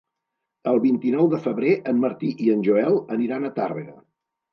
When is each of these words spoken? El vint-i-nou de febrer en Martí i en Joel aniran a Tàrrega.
El 0.69 0.77
vint-i-nou 0.85 1.27
de 1.33 1.39
febrer 1.43 1.73
en 1.91 1.99
Martí 2.05 2.29
i 2.45 2.47
en 2.53 2.63
Joel 2.69 2.97
aniran 3.17 3.47
a 3.47 3.53
Tàrrega. 3.61 3.95